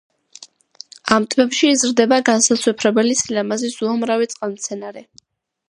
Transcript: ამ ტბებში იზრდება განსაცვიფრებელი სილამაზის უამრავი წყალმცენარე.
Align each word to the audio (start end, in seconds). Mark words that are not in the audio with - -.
ამ 1.15 1.27
ტბებში 1.33 1.69
იზრდება 1.73 2.19
განსაცვიფრებელი 2.31 3.15
სილამაზის 3.23 3.79
უამრავი 3.89 4.31
წყალმცენარე. 4.35 5.07